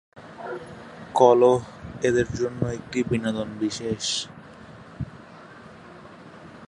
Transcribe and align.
কলহ 1.15 1.59
এদের 2.01 2.27
জন্য 2.33 2.61
একটি 2.69 2.99
বিনোদন 3.03 3.49
বিশেষ। 3.59 4.05